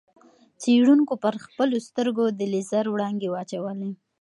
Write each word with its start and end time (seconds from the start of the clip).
څېړونکو 0.61 1.13
پر 1.23 1.33
خپلو 1.45 1.77
سترګو 1.87 2.25
د 2.39 2.41
لېزر 2.53 2.85
وړانګې 2.89 3.31
واچولې. 3.31 3.91